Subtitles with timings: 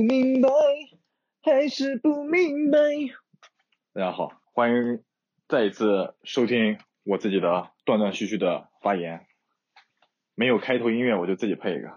[0.00, 0.48] 明白，
[1.42, 2.78] 还是不明白。
[3.92, 5.02] 大家好，欢迎
[5.48, 9.26] 再一次收听我自己的断断续续的发言。
[10.36, 11.88] 没有开头音乐，我就自己配一个。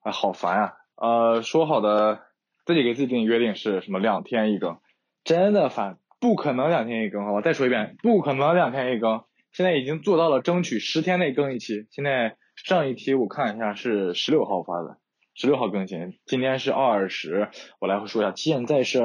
[0.00, 0.72] 啊，好烦啊！
[0.96, 2.20] 呃，说好的
[2.66, 4.00] 自己给自己定约定是什么？
[4.00, 4.80] 两天一更，
[5.22, 7.42] 真的烦，不可能两天一更，好吧？
[7.42, 9.22] 再说一遍，不可能两天一更。
[9.52, 11.86] 现在已经做到了争取十天内更一期。
[11.92, 14.98] 现在上一期我看一下是十六号发的，
[15.36, 16.16] 十六号更新。
[16.26, 17.48] 今天是二十，
[17.80, 19.02] 我来说一下，现在是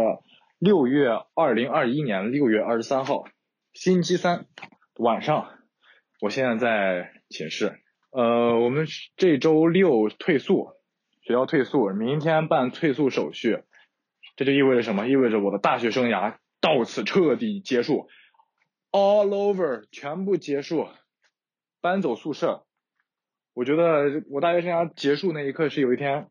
[0.60, 3.24] 六月二零二一年六月二十三号，
[3.74, 4.46] 星期三
[4.96, 5.50] 晚上，
[6.22, 7.80] 我现在在寝室。
[8.12, 8.86] 呃，我们
[9.18, 10.68] 这周六退宿，
[11.24, 13.64] 学校退宿，明天办退宿手续。
[14.36, 15.08] 这就意味着什么？
[15.08, 18.08] 意味着我的大学生涯到此彻底结束。
[18.92, 20.88] All over，全部结束，
[21.82, 22.68] 搬走宿舍。
[23.60, 26.30] 我觉得我大学生涯结束那一刻是有一天，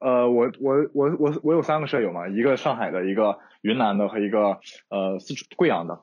[0.00, 6.02] 呃，我我我我我有三个舍友嘛，一个上海的，一个云南的和一个呃四贵阳的。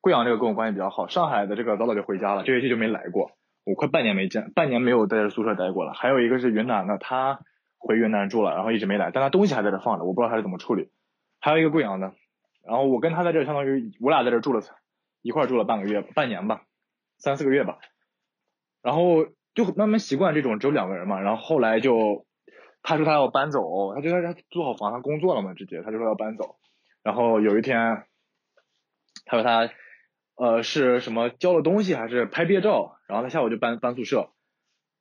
[0.00, 3.32] 贵阳这个跟我关系比较好，上海的这个早早就回家了，这学期就没来过，
[3.64, 5.92] 我快半年没见，半年没有在这宿舍待过了。
[5.92, 7.40] 还有一个是云南的，他
[7.78, 10.88] 回云南住了，然后一直没来，但他东西还在这放着，我不知道他是怎么处理。
[11.40, 12.12] 还有一个贵阳的。
[12.64, 14.60] 然后我跟他在这相当于我俩在这住了
[15.20, 16.62] 一块住了半个月半年吧，
[17.18, 17.78] 三四个月吧，
[18.86, 21.18] 然后就慢慢习惯这种只有两个人嘛。
[21.18, 22.24] 然后后来就
[22.82, 26.54] 他说他要搬走，他就在他租好房，他工作了嘛，直接他就说要搬走。
[27.02, 28.04] 然后有一天
[29.24, 29.68] 他说他
[30.36, 34.30] 呃是什么交了东西还是拍毕业照，然后他下午就搬搬宿舍。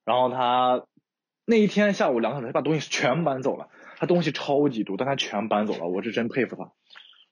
[0.04, 0.88] 然后他
[1.46, 6.72] 那一天下午两个小时他把东西全搬走了，他东西超级多，但他全搬走了，我是真佩服他。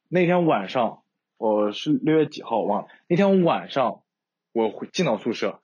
[0.07, 1.01] 那天晚上，
[1.37, 2.87] 我是六月几号我忘了。
[3.07, 4.03] 那天晚上，
[4.51, 5.62] 我回进到宿舍，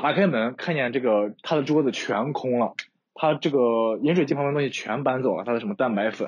[0.00, 2.74] 打开门看见这个他的桌子全空了，
[3.12, 6.26] 他这个饮水机旁边东西全搬走了，他的什么蛋白粉，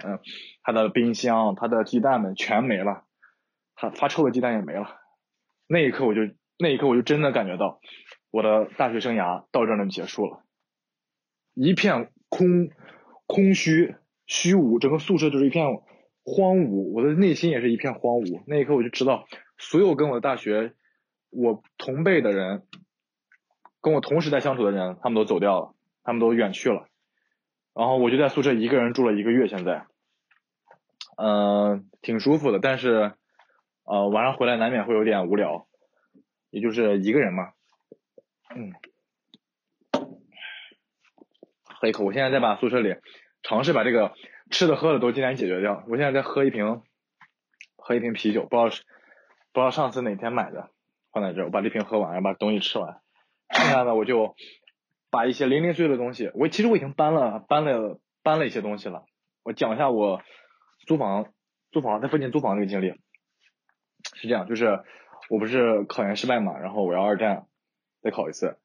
[0.62, 3.04] 他的冰箱，他的鸡蛋们全没了，
[3.74, 5.00] 他发臭的鸡蛋也没了。
[5.66, 6.20] 那一刻我就
[6.58, 7.80] 那一刻我就真的感觉到
[8.30, 10.44] 我的大学生涯到这儿就结束了，
[11.54, 12.68] 一片空
[13.26, 13.96] 空虚
[14.26, 15.66] 虚无，整个宿舍就是一片。
[16.24, 18.44] 荒芜，我的内心也是一片荒芜。
[18.46, 19.26] 那一刻，我就知道，
[19.58, 20.72] 所有跟我的大学
[21.30, 22.62] 我同辈的人，
[23.82, 26.86] 跟我同时代相处的人，他们都走掉了，他们都远去了。
[27.74, 29.86] 然后我就在宿舍一个人住了一个月，现在，
[31.18, 32.58] 嗯，挺舒服的。
[32.58, 33.12] 但是，
[33.84, 35.66] 呃，晚上回来难免会有点无聊，
[36.48, 37.52] 也就是一个人嘛。
[38.54, 38.72] 嗯，
[41.64, 42.04] 喝一口。
[42.04, 42.96] 我现在在把宿舍里
[43.42, 44.14] 尝试把这个。
[44.50, 45.82] 吃的喝的都尽量解决掉。
[45.88, 46.82] 我现在在喝一瓶，
[47.76, 48.82] 喝一瓶啤酒，不知道是
[49.52, 50.68] 不知道上次哪天买的，
[51.10, 51.44] 放在这儿。
[51.46, 53.00] 我把这瓶喝完，然后把东西吃完，
[53.52, 54.34] 剩下的我就
[55.10, 59.04] 把一些零零碎的东西，我其实我已经搬了搬了搬了一些东西了。
[59.44, 60.22] 我讲一下我
[60.86, 61.32] 租房
[61.70, 62.94] 租房在附近租房这个经历，
[64.14, 64.80] 是这样，就是
[65.30, 67.46] 我不是考研失败嘛，然后我要二战
[68.02, 68.58] 再考一次，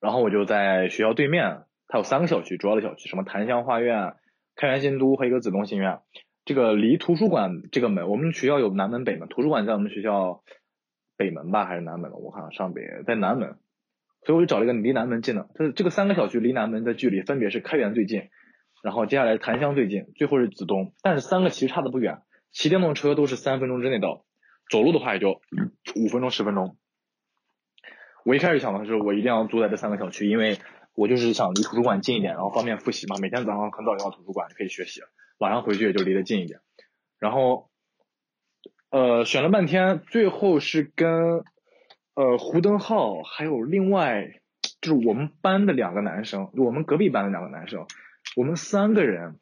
[0.00, 4.14] 然后我就在学校对面，它有三个小区，主要的小区，什么檀香花苑。
[4.54, 6.00] 开元新都和一个紫东新苑，
[6.44, 10.42] 这个离图书馆这个门，我们学校有南门北门，图书馆在我们学校
[11.22, 12.10] 北门吧还是南门？
[12.12, 13.56] 我看上北在南门，
[14.26, 15.48] 所以我就找了一个离南门近的。
[15.54, 18.28] 这这个三个小区离南门的距离分别是开元最近，
[18.82, 20.92] 然后接下来檀香最近，最后是紫东。
[21.02, 24.24] 但是三个其实差的不远，骑电动车都是三分钟之内到，
[24.70, 25.40] 走路的话也就
[25.94, 26.76] 五分钟十分钟。
[28.24, 30.58] 我一开始想的是我一定要住在这三个小区，因为。
[30.94, 33.16] 我就是想离图书馆近一点，然后方便复习嘛。
[33.18, 35.00] 每天早上很早就到图书馆就可以学习，
[35.38, 36.60] 晚上回去也就离得近一点。
[37.18, 37.70] 然后，
[38.92, 41.42] 呃，选了半天，最后是跟
[42.14, 44.40] 呃胡登浩还有另外
[44.80, 47.86] 就是我们班的两个男生，我们隔壁班的两个男生，
[48.36, 49.40] 我们三个人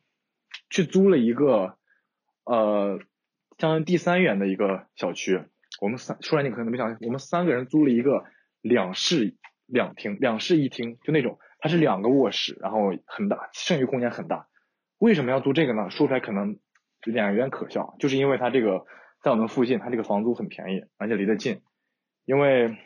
[0.70, 1.76] 去租了一个
[2.44, 3.00] 呃
[3.58, 5.42] 相当于第三元的一个小区。
[5.80, 8.24] 我们三说来你可能没想，我们三个人租了一个
[8.62, 9.36] 两室。
[9.72, 14.48] 两厅两室一厅，就那种，它是两个卧室，然后很大，剩余空间很大。
[14.98, 15.90] 为什么要租这个呢？
[15.90, 16.58] 说出来可能
[17.06, 18.84] 有点有点可笑，就是因为它这个
[19.22, 21.62] 在我们附近，它这个房租很便宜，而且离得近。
[22.24, 22.76] 因为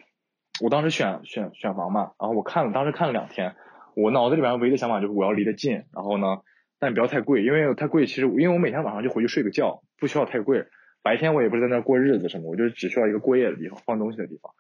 [0.60, 3.56] 我当时选选选房嘛，然后我看了，当时看了两天，
[3.96, 6.42] 我脑子里边唯一的想法就是我要离得近，然后呢，
[6.78, 10.66] 但不要太贵，因为太贵其实因为我每天晚上就回去睡个觉，不需要太贵。
[11.02, 14.52] 白天我也不是在那过日子什么，我就只需要一个过夜的地方，放东西的地方。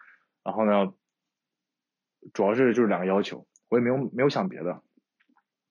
[0.42, 0.92] 然后呢？
[2.32, 4.80] 主要是就是两个要求，我也没有没有想别的。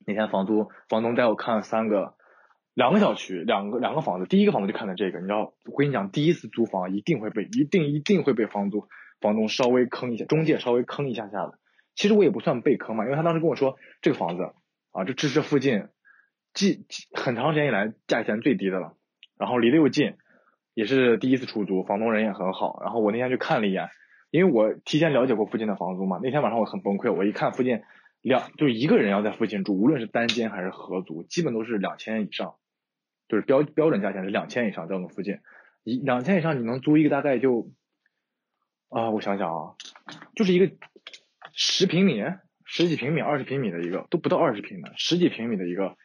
[0.06, 2.14] 那天房租房东带我看了三个
[2.74, 8.88] 两个小区，两个两个房子，第一个房子就看的这个，你知道，我跟你讲，第一次租房一定会被一定一定会被房租
[9.22, 11.60] 房东稍微坑一下，中介稍微坑一下下的。
[11.96, 14.44] 其实我也不算被坑嘛，因为他当时跟我说这个房子
[14.92, 15.88] 啊，这这这附近
[16.54, 18.96] 近很长时间以来价钱最低的了，
[19.38, 20.16] 然后离得又近，
[20.74, 22.80] 也是第一次出租，房东人也很好。
[22.82, 23.90] 然后我那天去看了一眼，
[24.32, 26.20] 因为我提前了解过附近的房租嘛。
[26.24, 27.82] 那天晚上我很崩溃，我一看附近
[28.22, 32.56] 两就一个人要在附近住，无论是单间还是合租，基本都是两千以上，
[33.34, 35.40] 就是标标准价钱是两千以上，在我们附近，
[35.84, 37.72] 一两千以上你能租一个大概就
[38.90, 39.76] 啊，我想想啊，
[40.36, 40.72] 就是一个
[41.52, 42.24] 十平米、
[42.66, 45.98] 十几平米、二十平米的一个都不到二十平的十几平米的一个。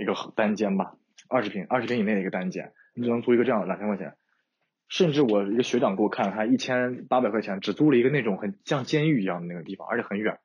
[0.00, 0.94] 一个单间吧，
[1.28, 4.14] 二十平，二十平以内的一个单间，你只能租一个这样两千块钱。
[4.88, 10.38] 甚至我一个学长给我看，他一千八百块钱只租了一个那种很像监狱一样的那个地方，而且很远。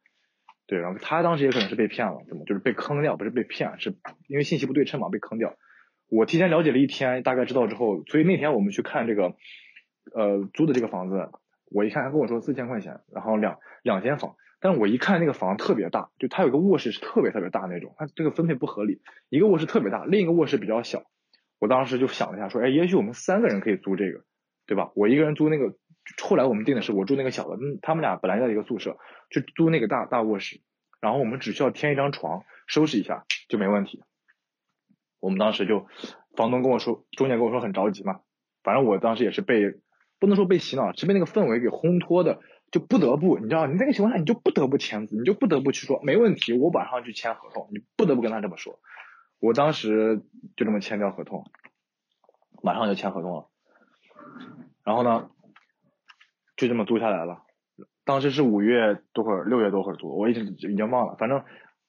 [0.65, 3.15] 对，然后他当时也可能是被骗了，怎么就是被坑掉？
[3.15, 3.95] 不是被骗，是
[4.27, 5.55] 因为信息不对称嘛，被坑掉。
[6.15, 9.35] 我提前了解了一天，大概知道之后，所以那天我们去看这个
[10.13, 11.31] 呃租的这个房子，
[11.71, 14.35] 我一看他跟我说四千块钱，然后两两间房。
[14.59, 21.03] 但是我一看那个房特别大，就它有个卧室是特别特别大那种，它这个分配不合理，一个卧室特别大，另一个卧室比较小。
[21.59, 24.23] 我当时就想了一下，说，哎，也许我们三个人可以租这个，
[24.67, 24.91] 对吧？
[24.95, 25.73] 我一个人租那个，
[26.21, 28.97] 后来我们定的是我住那个小的，他们俩本来在一个宿舍，
[29.31, 30.61] 就租那个大大卧室，
[31.01, 34.03] 然后我们只需要添一张床，收拾一下就没问题。
[35.23, 35.87] 我们当时就，
[36.35, 38.19] 房东跟我说，中介跟我说很着急嘛，
[38.61, 39.73] 反正我当时也是被，
[40.19, 42.41] 不能说被洗脑，是被那个氛围给烘托的。
[42.71, 48.79] 就不得不，你知道，你那个情况下，你就不得不签字，你就不得不去说没问题，我晚上去签合同，你不得不跟他这么说。
[49.39, 50.23] 我当时
[50.57, 51.45] 就这么签掉合同，
[52.63, 53.47] 马上就签合同了。
[54.83, 55.29] 然后呢，
[56.57, 57.43] 就这么租下来了。
[58.05, 61.15] 当时是五月多会儿，六月多会儿租，我已经已经忘了。
[61.15, 61.43] 反正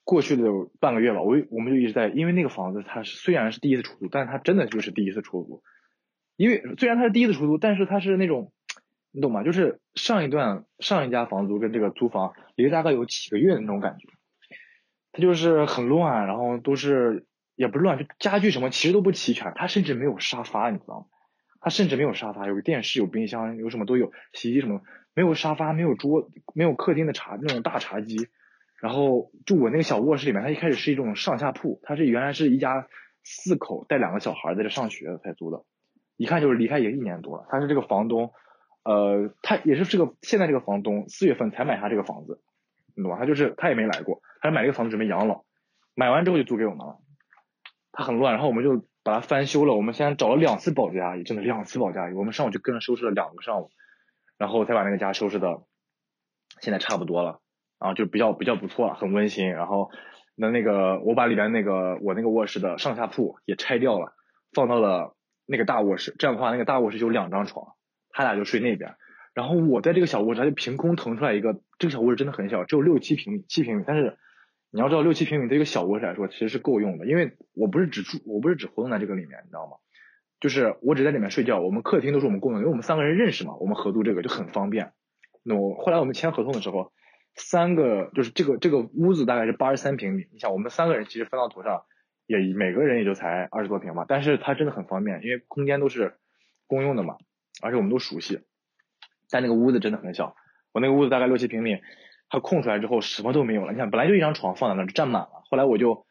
[0.05, 0.45] 过去的
[0.81, 5.63] 半个月吧，我我们就一直在，因为那个房子它是虽然是第一次出租，但它真的就是第一次出租。
[6.37, 8.53] 因为虽然它是第一次出租，但是它是那种。
[9.17, 9.45] 你懂吗？
[9.45, 14.09] 就是上一段上一家房租跟这个租房离大概有几个月的那种感觉，
[15.13, 17.25] 它就是很乱，然后都是
[17.55, 21.07] 也不是乱，就家具什么其实都不齐全，它甚至没有沙发，你知道吗？
[21.61, 24.83] 它甚至没有沙发，有个电视，有冰箱，有什么都有，洗衣机什么，
[25.15, 28.17] 没有沙发，没有桌，没有客厅的茶那种大茶几，
[28.81, 32.87] 然后就我那个小卧室里面，它一开始是一种上下铺，它是原来是一家
[33.23, 35.65] 四口带两个小孩在这上学才租的，
[36.17, 38.33] 一看就是离开也一年多了，他是这个房东。
[38.85, 42.43] 呃，他也是这个现在这个房东四月份才买下这个房子，
[42.95, 43.19] 你懂吗？
[43.19, 45.45] 他就是他也没来过，他买这个房子准备养老，
[45.95, 46.99] 买完之后就租给我们了。
[47.93, 49.75] 他很乱，然后我们就把它翻修了。
[49.75, 53.71] 我们先找了两次保洁阿姨，真的两次保洁阿姨，我们上午就跟着收拾了两个上午，
[54.37, 55.63] 然后才把那个家收拾的
[56.61, 57.41] 现在差不多了，
[57.81, 59.51] 然后就比较比较不错，很温馨。
[59.51, 59.91] 然后
[60.35, 64.13] 那那个我把里边那个我那个卧室的上下铺也拆掉了，
[64.53, 65.17] 放到了
[65.47, 66.15] 那个大卧室。
[66.19, 67.75] 这样的话，那个大卧室有两张床。
[68.17, 68.95] 他俩就睡那边，
[69.35, 71.61] 然后我在这个小卧室，他就凭空腾出来一个。
[71.81, 73.83] 这个小卧室真的很小，只有六七平米，七平米。
[73.85, 74.17] 但是
[74.71, 77.07] 你要知道，六七平米对一个小卧室来说，其实是够用的。
[77.07, 79.73] 因为我不是只住，我不是只活动在这个里面，你知道吗？
[80.39, 84.93] 就是我只在里面睡觉，我们客厅都是我们共用，因为我们三个人认识嘛，我们合租这个就很方便。
[85.43, 86.93] 那我后来我们签合同的时候，
[87.37, 90.27] 三个就是这个这个屋子大概是八十三平米。
[90.33, 91.85] 你想，我们三个人其实分到头上
[92.27, 96.15] 也每个人也就才二十多平吧，但是它真的很方便，因为空间都是
[96.67, 97.17] 公用的嘛。
[97.63, 98.41] 而且我们都熟悉，
[99.31, 100.35] 但那个屋子真的很小。
[100.73, 101.79] 我那个屋子大概六七平米，
[102.29, 103.73] 它空出来之后什么都没有了。
[103.73, 105.45] 你看，本来就一张床放在那儿占满了。
[105.49, 106.05] 后来我就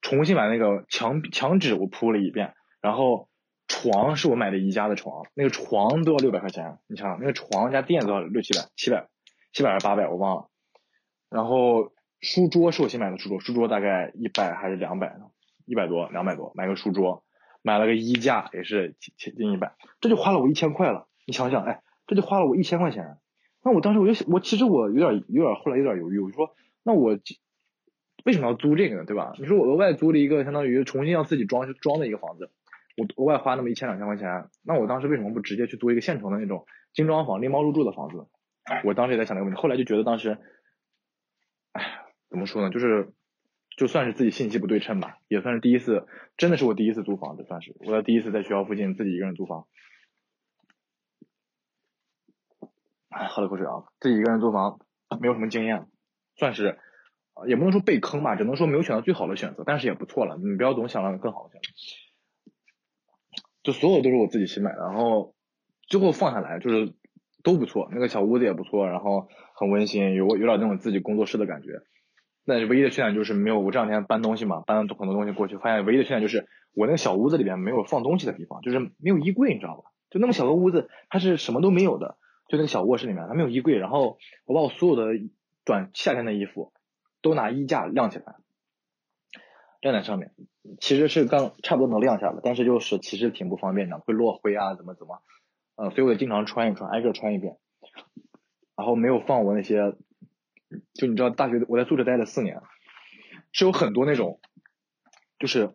[0.00, 3.28] 重新把那个墙墙纸我铺了一遍，然后
[3.68, 6.78] 床是我买的宜家的床，那个床都要六百块钱。
[6.88, 9.06] 你想，那个床加垫都要六七百、七百、
[9.52, 10.48] 七百还是八百，我忘了。
[11.30, 15.26] 然后书桌是我新买的书桌，书桌大概一百还是两百呢？
[15.66, 17.24] 一百多、两百多，买个书桌。
[17.60, 21.08] 买了个衣架，也是接近一百，这就花了我一千块了。
[21.26, 23.18] 你想想，哎，这就花了我一千块钱。
[23.64, 26.54] 那我当时我就我其实我有点有点后来有点犹豫，我就说，
[26.84, 27.18] 那我
[28.24, 29.04] 为什么要租这个呢？
[29.04, 29.34] 对吧？
[29.38, 32.48] 你说我额外租了一个相当于重新要自己装装的一个房子，
[32.96, 38.28] 我额外花那么一千两千块钱，那我当时为什么不直接去租一个现成的那种精装房、拎包入住的房子？
[38.84, 40.38] 我当时也在想这个问题，后来就觉得当时，哎，
[42.28, 42.70] 怎么说呢？
[42.70, 43.12] 就是。
[43.76, 49.68] 就算是自己信息不对称吧，也算是第一次，真的是我第一次租房子，算是我的第一次在学校附近自己一个人租房。
[53.08, 54.80] 哎，喝了口水啊，自己一个人租房
[55.20, 55.86] 没有什么经验，
[56.34, 56.76] 算是
[57.46, 60.36] 也不能说被坑吧，只能说没有选择最好的选择，但是也不错了。
[60.38, 62.52] 你不要总想了更好的选择，
[63.62, 65.36] 就所有都是我自己新买的，然后
[65.86, 66.94] 最后放下来就是
[67.44, 71.80] 都不错，那个小屋子也不错，然后很温馨，有有点那种自己工作室的感觉。
[72.48, 79.90] 那唯一的缺点就是没有我这两天搬东西嘛，搬了很多东西过去，发现唯一的缺点就是我那个小屋子里边没有放东西的地方，就是没有衣柜，你知道吧？
[80.08, 82.16] 就那么小个屋子，它是什么都没有的，
[82.48, 85.12] 就那个小卧室里面它没有衣柜，然后我把我所有的
[85.66, 86.72] 转夏天的衣服
[87.20, 88.36] 都拿衣架晾起来，
[89.82, 90.32] 站在上面，
[90.80, 95.20] 其实是刚差不多能晾下了，但是就是其实挺不方便的，会落灰啊，怎么怎么，
[95.76, 97.58] 呃，所以我得经常穿一穿，挨个穿一遍，
[98.74, 99.94] 然后没有放我那些，
[100.94, 102.60] 就你知道大学我在宿舍待了四年，
[103.52, 104.40] 是有很多那种，
[105.38, 105.74] 就是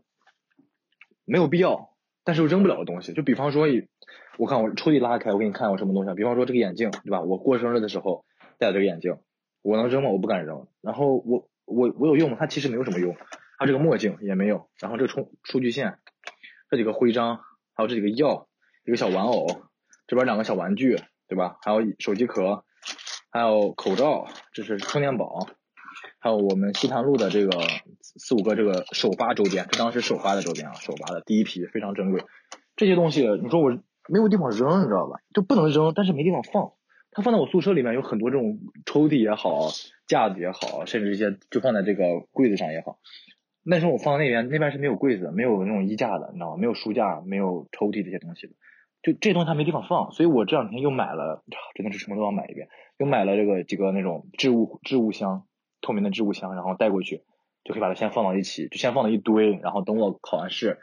[1.26, 3.68] 没有必要，但是又扔不了的东西，就比方说，
[4.38, 7.22] 我看我抽屉拉开，我给你看我什么东西，比方说这个眼镜，对吧？
[7.22, 8.26] 我过生日的时候
[8.58, 9.18] 戴的这个眼镜，
[9.62, 10.10] 我能扔吗？
[10.10, 12.38] 我不敢扔，然后我我我有用吗？
[12.40, 13.16] 它其实没有什么用。
[13.60, 16.00] 它这个墨镜也没有，然后这个充数据线，
[16.70, 17.40] 这几个徽章，
[17.74, 18.50] 还有这几个药，
[18.84, 19.48] 一个小玩偶，
[20.06, 21.58] 这边两个小玩具，对吧？
[21.62, 22.66] 还有手机壳，
[23.34, 25.48] 还有口罩，这是充电宝，
[26.20, 27.50] 还有我们西坛路的这个
[28.00, 32.24] 四五个这个首发周边，是当时首发的周边啊，首发的第一批，非常珍贵。
[32.76, 33.72] 这些东西你说我
[34.08, 35.20] 没有地方扔，你知道吧？
[35.34, 36.74] 就不能扔，但是没地方放。
[37.10, 39.70] 它放在我宿舍里面有很多这种抽屉也好，
[40.06, 43.00] 架子也好，甚至一些就放在这个柜子上也好。
[43.64, 46.58] 那时候我放那边，那边是没有柜子，没有那种衣架的，你知道吗？
[46.58, 48.56] 没有书架，没有抽屉这些东西，
[49.04, 51.44] 就这东西它没地方放，所以我这两天又买了，
[51.76, 55.46] 真的是什么都要买一遍，又买了这个几个那种置物置物箱，
[55.82, 57.24] 透明的置物箱，然后带过去，
[57.66, 60.80] 就可以把它先放到一起，就先放到一堆，然后等我考完试，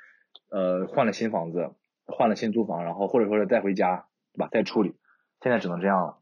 [0.50, 1.70] 呃，换了新房子，
[2.04, 4.48] 换了新租房，然后或者说是带回家，对吧？
[4.52, 4.94] 再处理，
[5.40, 6.18] 现在只能这样了，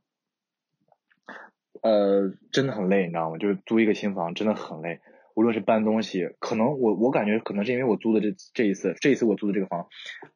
[1.83, 3.39] 呃，真的很累，你知道吗？
[3.39, 5.01] 就是租一个新房真的很累。
[5.39, 9.87] 无论是搬东西，可能我我感觉可能是因为我租的这这一次，这一次我租的这个房，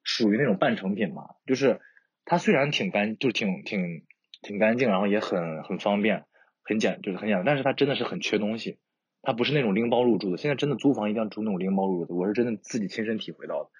[0.04, 1.80] 属于那种半成品嘛，就是
[2.24, 4.06] 它虽然挺干，就是挺挺
[4.42, 6.24] 挺干净，然后也很很方便，
[6.62, 8.78] 很简就是很简单，但是它真的是很缺东西，
[9.22, 10.36] 它不是那种拎包入住的。
[10.36, 13.70] 现在真的租房一定要租那种拎包入住的，我是真的自己亲身体会到的，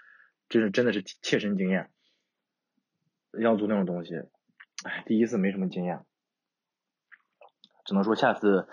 [0.48, 1.88] 这是真的是切身经验，
[3.40, 4.16] 要租那种东西，
[4.82, 6.00] 哎，第一次没什么经验，
[7.84, 8.66] 只能说下次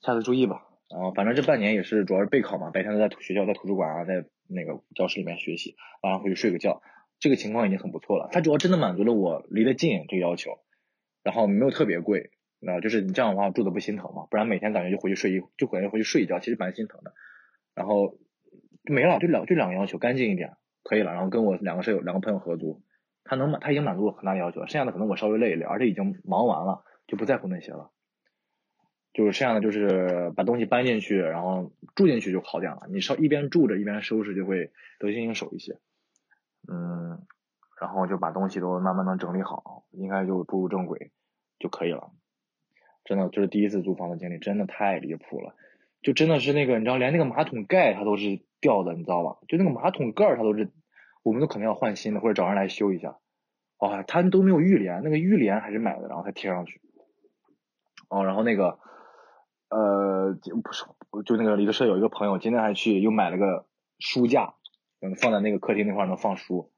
[0.00, 0.69] 下次注意吧。
[0.92, 6.82] 然后反正这半年也是主要是备考嘛，白天都在学校在图书馆啊，在那个教室里面学习，晚上回去睡个觉，
[7.20, 8.28] 这个情况已经很不错了。
[8.32, 10.58] 它主要真的满足了我离得近这个要求，
[11.22, 17.12] 然后没有特别贵，那就是你这样的话住的不心疼嘛，不然每天感觉就回去睡一就感觉回去睡一觉，其实蛮心疼的。
[17.76, 18.18] 然后
[18.82, 21.12] 没了，就两就两个要求，干净一点可以了。
[21.12, 22.82] 然后跟我两个舍友两个朋友合租，
[23.22, 27.92] 他能满他已经满足我很大要求了，剩下的可能我稍微累一点，而且已经忙完了，就不在乎那些了。
[29.12, 32.82] 就是这样的，就是把东西搬进去，然后住进去就好点了。
[32.88, 35.78] 你稍一边住着一边收拾，就会得心应手一些。
[36.68, 37.26] 嗯，
[37.80, 41.10] 然后就把东西都慢慢能整理好，应该就步入正轨
[41.58, 42.12] 就可以了。
[43.04, 45.56] 真的，就是第一次租房的经历，真的太离谱了。
[46.02, 49.38] 就真的是那个，你知道，连那个马桶盖它都是掉的，你知道吧？
[49.48, 50.70] 就那个马桶盖它都是，
[51.24, 53.18] 我们都可能要换新的，或者找人来修一下。
[53.78, 56.80] 啊，它都没有浴帘，那个浴帘还是买的，然后才贴上去。
[58.08, 58.78] 哦，然后那个。
[59.70, 60.84] 呃，不是，
[61.24, 63.66] 就那个一个舍友，一个朋友，今天还去又买了个
[64.00, 64.54] 书架，
[65.00, 66.72] 嗯，放在那个客厅那块能放书。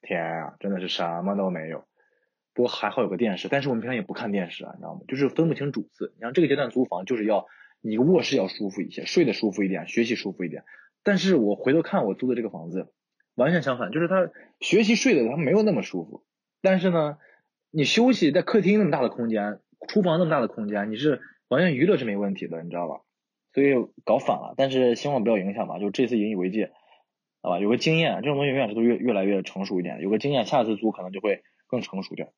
[0.00, 1.84] 天啊，真的是什么都没有。
[2.52, 5.02] 不过还好有个电视，但是我们平常也不看电视啊，你知道吗？
[5.06, 6.12] 就是分不清主次。
[6.16, 7.46] 你像这个阶段租房，就是要
[7.80, 10.64] 你卧室要舒服一些，睡得舒服一点，学习舒服一点。
[11.04, 12.92] 但是我回头看我租的这个房子，
[13.36, 16.24] 完全相反，就是他学习睡的他没有那么舒服。
[16.60, 17.18] 但是呢，
[17.70, 21.20] 你休息在客厅那么大的空间，厨房那么大的空间，你是。
[21.52, 23.02] 完全娱乐是没问题的，你知道吧？
[23.52, 25.78] 所以搞反了，但是希望不要影响吧。
[25.78, 26.72] 就这次引以为戒，
[27.42, 27.58] 好吧？
[27.58, 30.00] 有个经验，这种东西永远是都越越来越成熟一点。
[30.00, 32.32] 有个经验，下次租可能就会更成熟点。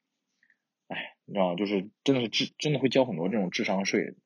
[0.88, 1.54] 哎，你知道吗？
[1.54, 4.16] 就是真的是智，真的会交很多这种智商税。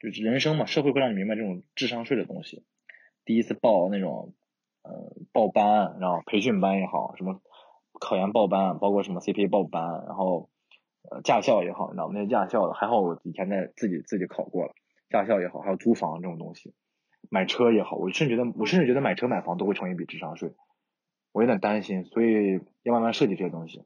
[0.00, 2.64] 就是人生嘛，社会会让你明白这种智商税的东西。
[3.24, 4.34] 第一次报那种
[4.82, 7.40] 呃报班，然后培训班也好，什么
[8.00, 10.50] 考研报班，包括什么 CPA 报班，然后。
[11.22, 12.12] 驾校也好，你知道吗？
[12.14, 14.72] 那些驾校的，还好我以前在自己自己考过了，
[15.10, 16.74] 驾校也好，还有租房这种东西，
[17.30, 20.54] 买车也好，我甚至觉得，我甚至觉得买车买房都会成一笔智商税，
[21.32, 23.84] 我有点担心，所以要慢慢设计这些东西。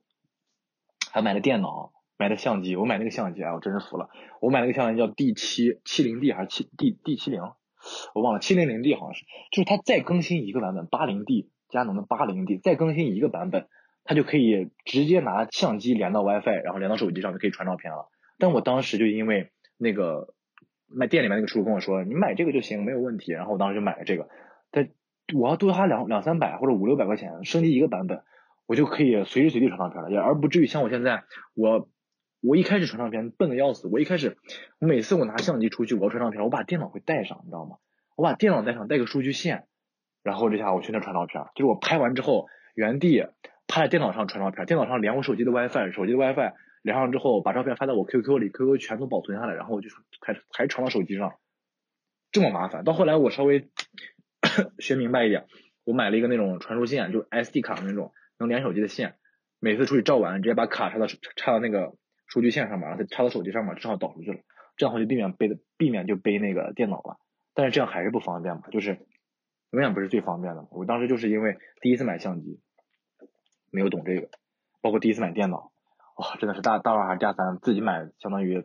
[1.10, 4.08] 还买了电脑，买的相机，我买那个相机哎，我真是服了，
[4.40, 7.42] 我买了个相机叫 D 七七零 D 还是七 D D 七零，
[8.14, 13.68] 我忘了七零零 D 好像是，就是它再更新一个版本，八零 D，佳能的八零 D，再更新一个版本。
[14.04, 18.08] 他就可以直接拿相机连到 WiFi，然后连到手机上就可以传照片了。
[18.38, 20.34] 但我当时就因为那个
[20.88, 23.32] 卖店里面那个叔叔跟我说，你买这个就行，没有问题。
[23.32, 24.28] 然后我当时就买了这个。
[24.70, 24.88] 但
[25.34, 28.22] 我要多花两两三百或者五六百块钱升级一个版本，
[28.66, 31.22] 我就可以随时随地传照片了，也而不至于像我现在，
[31.54, 31.88] 我
[32.42, 33.88] 我一开始传照片笨的要死。
[33.88, 34.36] 我一开始
[34.78, 37.76] 每次我拿相机出去我要传照片，我把电脑会带上，你知道吗？
[38.16, 39.66] 我把电脑带上，带个数据线，
[40.24, 43.24] 然后这下我去那传照片，就是我拍完之后原地。
[43.66, 46.52] 趴在电脑上传照片，电脑上连我手机的 WiFi，手机的 WiFi
[46.82, 49.88] 连上之后，把照片发到我 QQ 里，QQ 全都保存下来，然后我就
[50.20, 51.34] 还还传到手机上，
[52.30, 52.84] 这么麻烦。
[52.84, 53.70] 到后来我稍微
[54.78, 55.46] 学明白一点，
[55.84, 59.14] 我买了一个那种传输线，就 SD 卡的那种能连手机的线，
[59.60, 61.94] 每次出去照完，直接把卡插到插到那个
[62.26, 64.38] 数据线上面，然后再插到手机上面，正好导出去了，
[64.76, 67.18] 这样我就避免背的避免就背那个电脑了。
[67.54, 68.98] 但是这样还是不方便嘛，就是
[69.70, 70.66] 永远不是最方便的。
[70.70, 72.60] 我当时就是因为第一次买相机，
[73.72, 74.28] 没有懂这个，
[74.80, 75.72] 包括第一次买电脑，
[76.16, 78.64] 哇，真的是大大二还是大三自己买，相当于。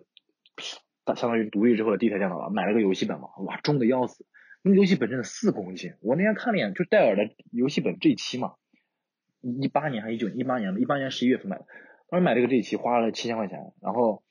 [1.16, 4.26] 相当于独立之后的第一台电脑了，买了个游戏本嘛，哇，重的要死，
[4.62, 5.94] 那个游戏本真的四公斤。
[6.02, 8.56] 我那天看了一眼，就戴尔的游戏本 G 七嘛，
[9.40, 11.66] 一八年还是一九一八年，一八年十一月份买的，
[12.10, 14.22] 当时买这个 G 七花了七千块钱，然后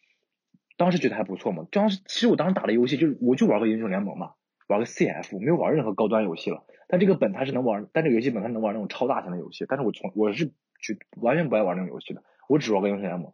[0.76, 4.35] 当时觉得还不错嘛，当时其实我当时打的游戏就是我就玩个英雄联盟嘛，
[4.68, 6.66] 玩个 CF，没有玩任何高端游戏了。
[6.88, 13.33] 但这个本它是能玩，但这个游戏本它能玩那种超大型的游戏，但是我从我是去完全不爱玩那种游戏的，我只玩个英雄联盟。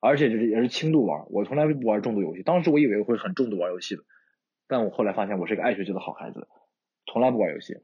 [0.00, 2.42] 而且就是也是轻度玩，我从来不玩重度游戏。
[2.42, 4.02] 当时我以为会很重度玩游戏的，
[4.68, 6.46] 但我后来发现我是一个爱学习的好孩子，
[7.06, 7.78] 从来不玩游戏，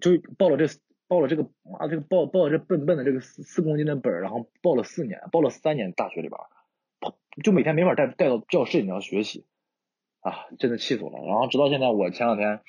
[0.00, 0.66] 就报了这
[1.08, 1.42] 报了这个
[1.76, 6.40] 啊这个报报了这笨笨的这个四四公斤的本，然后报了四年，报了三年大学里边，
[7.42, 9.44] 就每天没法带带到教室里面学习，
[10.20, 11.26] 啊，真的气死我了。
[11.26, 12.60] 然后直到现在，我前两天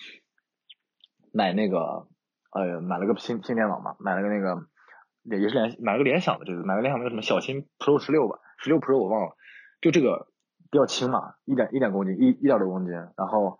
[1.31, 2.07] 买那个
[2.51, 4.65] 呃买了个新新电脑嘛，买了个那个
[5.25, 8.39] 也也是联买个联想的这个买个联想那个什么小新 Pro 十六吧。
[8.57, 9.35] 十六 Pro 我忘了，
[9.81, 10.27] 就这个
[10.71, 13.59] 比较轻嘛，一点一点公斤，一一点多公斤，然后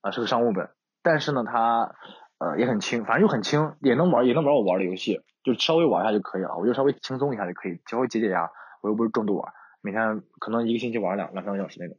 [0.00, 0.70] 啊是个商务本，
[1.02, 1.94] 但是呢它
[2.38, 8.50] 呃也很轻，反正就很轻，也能玩也能玩我玩的游戏，就稍微玩一下就可以了，我就稍微轻松一下就可以，稍微解解压，
[8.80, 11.98] 我又不是重度玩，每天可能一个星期玩两两三个小时那种，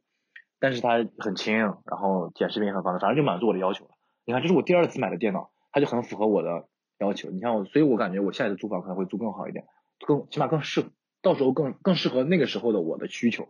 [0.60, 3.92] 但是它很轻，然后剪视频很方便，反正就满足我的要求了。
[4.26, 6.68] 你看这是我第二次买的电脑，它就很符合我的
[7.00, 9.66] 要求，你像我，所以我感觉我下一次租房可能会租更好一点，
[10.06, 10.92] 更起码更适合。
[11.22, 13.50] 到时候更更适合那个时候的我的需求，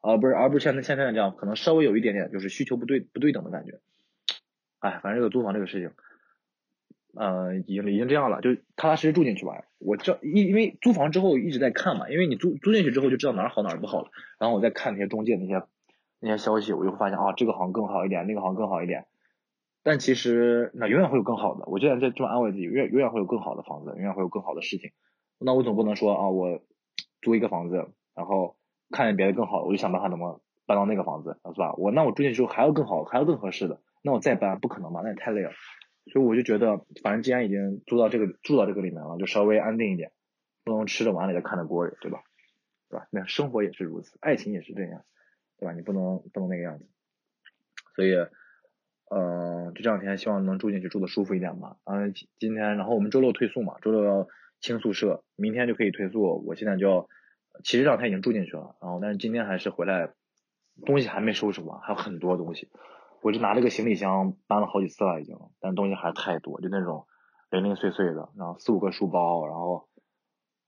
[0.00, 3.80] 而不是而不是像现在这样，可能稍微有一点点就是需求不对不对等的感觉。
[4.78, 5.90] 哎，反正这个租房这个事情，
[7.14, 9.64] 呃，已经已经这样了，就踏踏实实住进去吧。
[9.78, 14.10] 我这因因为租房之后一直在看嘛，因为你租租进去之后就知道哪儿好哪儿不好了。
[14.38, 15.62] 然后我再看那些中介那些
[16.20, 19.04] 那些消息，我就会发现啊，这个好像更好一点，那个好像更好一点。
[19.82, 24.90] 但其实那永远会有更好的，我就在这么安慰自己，永远永远会有更好的房子，永远会有更好的事情。
[25.38, 26.62] 那我总不能说啊我。
[27.22, 28.56] 租一个房子，然后
[28.90, 31.74] 看见别的更好，我就想办法怎么搬到那个房子，是吧？
[31.74, 35.02] 我那我住进去之后还要更好，还要更合适的，那我再搬不可能吧？
[35.04, 35.50] 那也太累了。
[36.10, 40.12] 所以我就觉得，反正既然已经租到这个住到这个里面了，就稍微安定一点，
[40.64, 42.22] 不能吃着碗里的看着锅里，对吧？
[42.88, 43.06] 对吧？
[43.10, 45.04] 那生活也是如此，爱情也是这样，
[45.58, 45.74] 对吧？
[45.74, 46.88] 你不能不能那个样子。
[47.94, 48.14] 所以，
[49.10, 51.76] 嗯，就这两天希望能住进去住的舒服一点吧。
[51.84, 54.26] 嗯，今天然后我们周六退宿嘛，周六要。
[54.62, 56.44] 清宿舍，明天就可以退宿。
[56.46, 57.08] 我现在就要，
[57.64, 60.10] 其实这两天已经住进去了，然后但是今天还是回来，
[60.84, 62.68] 东西还没收拾完，还有很多东西。
[63.22, 67.06] 我就拿这个行李箱搬了好几次了已经，但东西还是太多，就那种
[67.50, 69.88] 零零碎碎的，然后四五个书包，然后，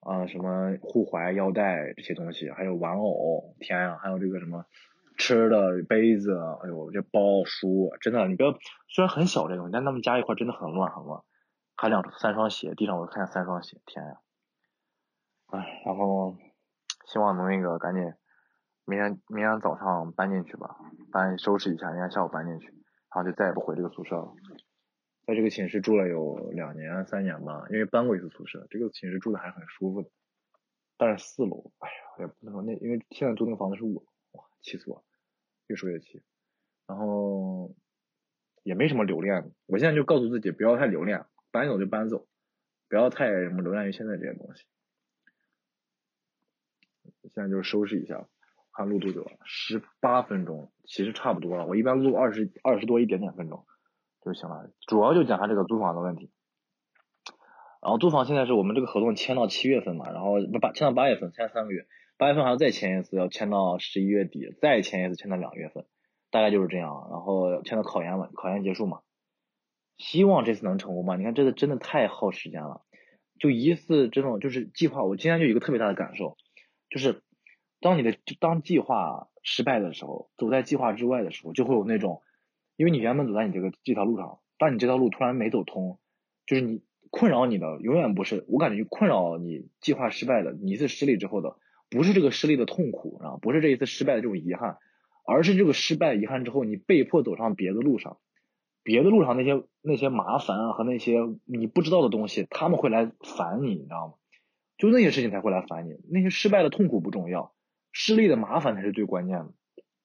[0.01, 4.65] 呃，什么护踝、腰带这些东西，还有玩偶，天呀，还有这个什么
[5.23, 8.51] 吃的杯子，哎呦，这包书，真的，你不要，
[8.89, 11.23] 虽然很小这东西，但他们加一块真的很乱很乱。
[11.77, 14.21] 还两三双鞋，地上我看见三双鞋，天呀！
[15.47, 16.37] 哎，然后
[17.07, 18.03] 希望能那个赶紧，
[18.85, 20.77] 明天明天早上搬进去吧，
[21.13, 24.35] 搬收拾一下，明天下午搬进去，然后就再也不回这个宿舍了。
[25.25, 30.11] 在这个寝室住了有两年三年吧，因为搬过一次宿舍，这个寝室住的还是很舒服的。
[30.99, 35.05] 但是四楼，哎呀，也不能说那，因为现在租那个房子是五楼，哇，气死我了，
[35.73, 36.23] 越说越气。
[36.87, 37.75] 然后
[38.63, 41.25] 也没什么留恋的，我现在就告诉自己不要太留恋。
[41.51, 42.27] 搬走就搬走，
[42.89, 44.65] 不要太什么留恋于现在这些东西。
[47.25, 48.27] 现在就是收拾一下，
[48.73, 51.67] 看录多久了，十八分钟，其实差不多了。
[51.67, 53.67] 我一般录二十二十多一点点分钟
[54.25, 56.31] 就行了，主要就讲下这个租房的问题。
[57.83, 65.87] 然后租房现在是我们这个合同签到七月份嘛，然后不八签到八月份，签三个月，八月份还要再签一次，要签到十一月底，再签一次签到两月份，
[66.31, 67.09] 大概就是这样。
[67.11, 69.01] 然后签到考研嘛，考研结束嘛。
[69.99, 71.17] 希望这次能成功吧？
[71.17, 72.83] 你看，这次真的太耗时间了。
[73.39, 76.37] 就一次这种就是计划，我今天就有一个特别大的感受，
[76.91, 77.23] 就是
[77.81, 82.23] 当你的当计划失败的时候，走在计划之外的时候，就会有那种，
[82.77, 85.99] 因为你原本走在你这个这条路上，当你这条路突然没走通，
[86.47, 91.57] 就是你困扰你的永远不是，我感觉困扰你计划失败的，你一次失利之后的，
[91.93, 94.79] 不是这个失利的痛苦，啊，不是这一次失败的这种遗憾，
[95.27, 98.17] 而是这个失败遗憾之后，你被迫走上别的路上。
[98.85, 104.15] 别的路上那些那些麻烦啊和那些你不知道的东西，他们会来烦你，你知道吗？
[104.77, 105.91] 就那些事情才会来烦你。
[106.11, 107.53] 那些失败的痛苦不重要，
[107.93, 109.53] 失利的麻烦才是最关键的。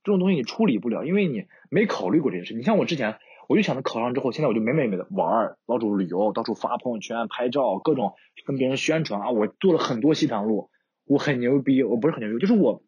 [0.03, 2.53] 这种东西你处理不了，因为你没考虑过这件事。
[2.53, 3.17] 你像我之前，
[3.49, 8.13] 我就想着考上之后，现在我就美美美的玩儿，到处旅游，到处发朋友圈、拍照，各种
[8.45, 10.69] 跟别人宣传啊，我做了很多西塘路，
[11.07, 12.83] 我很牛逼，我不是很牛逼，就是我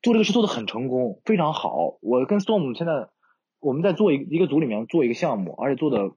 [0.00, 1.98] 做这个事做的很成功，非常好。
[2.00, 3.08] 我跟 Storm 现在
[3.60, 6.12] 我们在做一一个组里面做一个项目，而且做的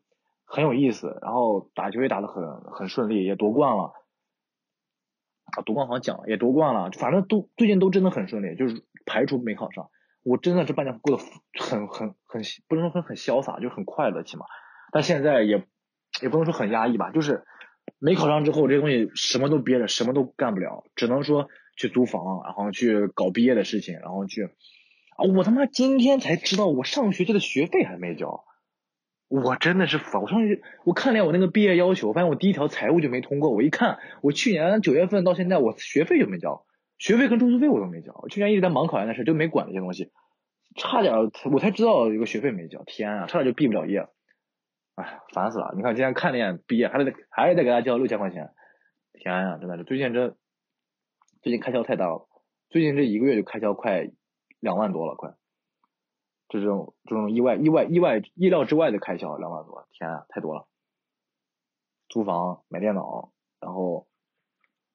[0.46, 3.94] 很有意思，然后打球也打得很很顺利，也夺冠了。
[5.58, 9.90] 啊，夺冠好像讲了，也夺冠了，反正都最近都真的很顺利，就是排除没考上。
[10.24, 11.24] 我真的这半年过得
[11.60, 14.46] 很很很不能说很很潇洒，就很快乐起码。
[14.92, 15.66] 但现在也
[16.22, 17.44] 也不能说很压抑吧，就是
[18.04, 28.44] 没考上之后这东西什么都憋着，什么都干不了，只能说去租房，然后去搞毕业的事情，然后去啊，我他妈今天才知道我上学期的学费还没交，
[29.28, 30.22] 我真的是烦。
[30.22, 33.52] 我上学我看了下我那个毕业要求，发现我第一条财务就没通过。
[33.52, 36.66] 我一看，我去年九月份到现在我学费就没交。
[36.98, 40.12] 学费跟住宿费我都没交，我去年一直在忙考研的事，就没管那些东西，
[40.76, 41.16] 差点
[41.52, 44.14] 我才知道有个学费没交，天啊，差点就毕不了业了，
[45.34, 45.74] 烦死了！
[45.76, 48.54] 你看今天看了一眼毕业，还得还得给他交六千块钱，
[49.14, 50.38] 天啊，真的是最近这
[51.42, 52.28] 最近开销太大了，
[52.70, 54.10] 最近这一个月就开销快
[54.60, 55.34] 两万多了，快，
[56.50, 60.68] 这种这种意外意外意外意料之外的开销两万多，天啊，太多了，
[62.10, 64.08] 租房买电脑，然后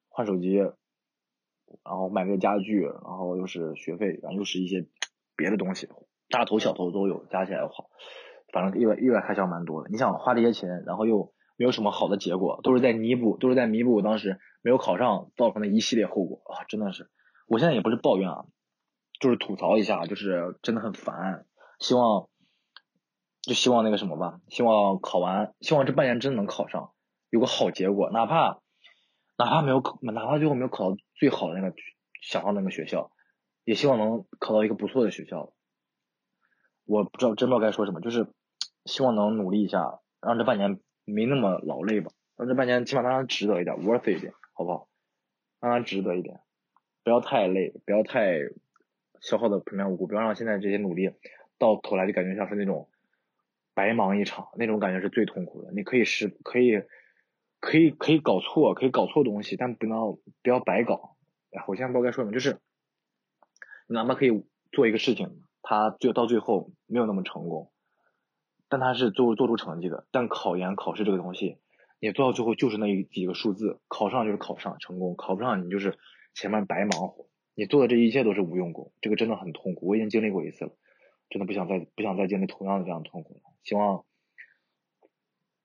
[0.09, 0.71] 换手机。
[1.83, 4.87] 然后买个家具，然后又是学费，然后又是一些
[5.35, 5.89] 别的东西，
[6.29, 7.89] 大头小头都有，加起来好，
[8.51, 9.89] 反正意外意外开销蛮多的。
[9.89, 16.63] 你想花这些钱，然后又没有什么好的结果，都是在弥补，都是在弥补我当时没有考上造成的一系列后果啊！
[16.67, 17.09] 真的是，
[17.47, 18.45] 我现在也不是抱怨啊，
[19.19, 21.45] 就是吐槽一下，就是真的很烦。
[21.79, 22.27] 希望
[23.41, 26.91] 就希望那个什么吧，希望考完，希望这半年真能考上，
[27.29, 28.59] 有个好结果，哪怕。
[29.39, 31.75] 哪怕没有考，哪怕最后没有考到最好的那个
[32.23, 33.11] 想要那个学校，
[33.65, 35.53] 也希望能考到一个不错的学校。
[36.87, 38.27] 我不知道，真不知道该说什么，就是
[38.85, 44.87] 希望能努力一下，让这半年没那么劳累吧，让这半年起码让它值得一点，worth 一点，好不好？
[45.59, 46.39] 让它值得一点，
[47.03, 48.39] 不要太累，不要太
[49.19, 51.11] 消耗的平白无故，不要让现在这些努力
[51.59, 52.89] 到头来就感觉像是那种
[53.73, 55.71] 白忙一场，那种感觉是最痛苦的。
[55.73, 56.83] 你可以是可以。
[57.59, 60.11] 可以可以搞错，可以搞错东西，但不要
[60.43, 61.17] 不要白搞。
[61.49, 62.59] 哎，我现在不知道该说什么，就是
[63.87, 67.73] 你哪怕可以做一个事情，他就到最后没有那么成功，
[68.69, 70.07] 但他是最后做出成绩的。
[70.11, 71.57] 但考研考试这个东西，
[71.99, 75.99] 你做到最后就是那几个数字，考上就是考上成功，考不上你就是
[76.33, 79.87] 前面白忙活，你做的这一切都是无用功，这个真的很痛苦。
[79.87, 80.71] 我已经经历过一次了，
[81.29, 83.41] 真的不想再不想再经历同样的这样的痛苦了。
[83.63, 84.05] 希望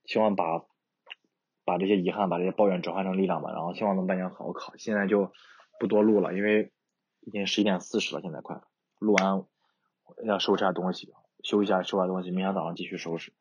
[0.05, 0.67] 希望把。
[1.65, 4.75] 把这些遗憾，把这些抱怨转换成力量吧，然后希望能半年好好考。
[4.77, 5.31] 现在就
[5.79, 6.73] 不多录了，因为
[7.21, 8.61] 已经十一点四十了，现在快
[8.99, 9.45] 录完
[10.25, 13.33] 要收拾下东西，修一下收下东西，明天早上继续收拾，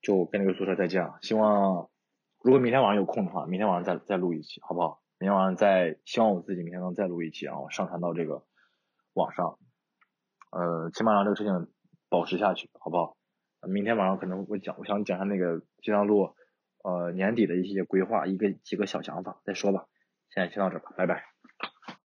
[0.00, 1.18] 就跟那个宿舍再见了。
[1.22, 1.88] 希望
[2.42, 5.02] 如果明天晚上有空的话，明天晚上再再录一期，好不好？
[5.18, 8.44] 明天晚上再希望我自己明天能再录一期，然后上传到这个
[9.14, 9.58] 网上，
[10.52, 11.68] 呃，起码让这个事情
[12.08, 13.16] 保持下去，好不好？
[13.68, 16.34] 明天晚上可能会讲，我想讲下那个金江路。
[16.82, 19.84] 呃，年底的一些规划，一个几个小想法，再说吧。
[20.30, 21.29] 现在先到这吧，拜拜。